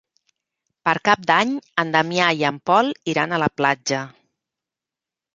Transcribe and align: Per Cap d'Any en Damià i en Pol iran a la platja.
Per 0.87 0.93
Cap 1.09 1.25
d'Any 1.31 1.51
en 1.83 1.91
Damià 1.95 2.29
i 2.39 2.41
en 2.49 2.57
Pol 2.69 2.89
iran 3.13 3.35
a 3.35 3.39
la 3.43 3.51
platja. 3.61 4.01